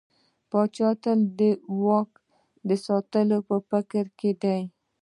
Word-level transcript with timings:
پاچا 0.49 0.89
تل 1.03 1.19
د 1.39 1.41
خپل 1.57 1.73
واک 1.83 2.11
د 2.67 2.69
ساتلو 2.85 3.37
په 3.47 3.55
فکر 3.69 4.05
کې 4.19 4.31
دى. 4.41 4.59